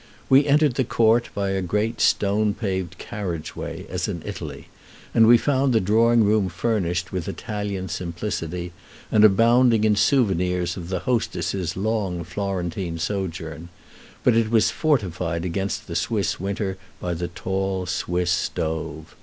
We 0.29 0.47
entered 0.47 0.73
the 0.73 0.83
court 0.83 1.29
by 1.35 1.51
a 1.51 1.61
great 1.61 2.01
stone 2.01 2.55
paved 2.55 2.97
carriage 2.97 3.55
way, 3.55 3.85
as 3.87 4.07
in 4.07 4.23
Italy, 4.25 4.67
and 5.13 5.27
we 5.27 5.37
found 5.37 5.73
the 5.73 5.79
drawing 5.79 6.23
room 6.23 6.49
furnished 6.49 7.11
with 7.11 7.27
Italian 7.27 7.87
simplicity, 7.87 8.71
and 9.11 9.23
abounding 9.23 9.83
in 9.83 9.95
souvenirs 9.95 10.75
of 10.75 10.89
the 10.89 11.01
hostess's 11.01 11.77
long 11.77 12.23
Florentine 12.23 12.97
sojourn; 12.97 13.69
but 14.23 14.35
it 14.35 14.49
was 14.49 14.71
fortified 14.71 15.45
against 15.45 15.85
the 15.85 15.95
Swiss 15.95 16.39
winter 16.39 16.79
by 16.99 17.13
the 17.13 17.27
tall 17.27 17.85
Swiss 17.85 18.31
stove. 18.31 19.15